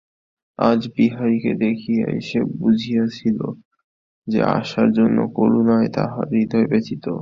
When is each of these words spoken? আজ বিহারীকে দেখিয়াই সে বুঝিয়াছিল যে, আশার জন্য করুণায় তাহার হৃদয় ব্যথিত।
আজ 0.59 0.81
বিহারীকে 0.95 1.51
দেখিয়াই 1.57 2.19
সে 2.21 2.39
বুঝিয়াছিল 2.59 3.39
যে, 4.27 4.39
আশার 4.57 4.89
জন্য 4.91 5.17
করুণায় 5.37 5.89
তাহার 5.89 6.27
হৃদয় 6.33 6.67
ব্যথিত। 6.69 7.05